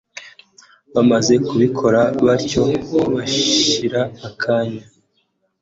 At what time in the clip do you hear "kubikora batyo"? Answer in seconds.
1.47-2.63